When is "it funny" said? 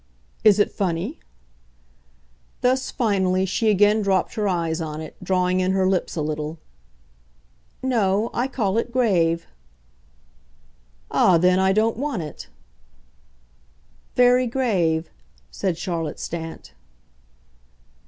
0.57-1.19